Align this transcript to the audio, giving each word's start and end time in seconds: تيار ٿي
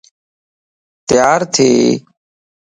تيار 1.07 1.39
ٿي 1.53 1.69